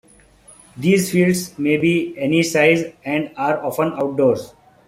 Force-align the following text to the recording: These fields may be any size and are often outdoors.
These 0.77 1.11
fields 1.11 1.59
may 1.59 1.77
be 1.77 2.15
any 2.17 2.41
size 2.41 2.91
and 3.05 3.29
are 3.37 3.63
often 3.63 3.93
outdoors. 3.93 4.55